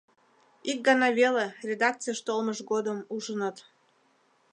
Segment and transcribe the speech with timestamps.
[0.69, 3.57] —Ик гана веле, редакцийыш толмыж годым, ужыныт.